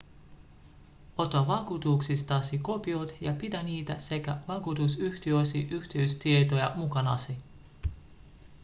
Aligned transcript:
ota 1.17 1.47
vakuutuksistasi 1.47 2.57
kopiot 2.59 3.15
ja 3.21 3.33
pidä 3.33 3.63
niitä 3.63 3.97
sekä 3.99 4.37
vakuutusyhtiösi 4.47 5.67
yhteystietoja 5.71 6.71
mukanasi 6.75 7.37